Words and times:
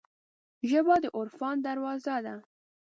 ژبه 0.69 0.95
د 1.03 1.05
عرفان 1.17 1.55
دروازه 1.67 2.15
ده 2.25 2.35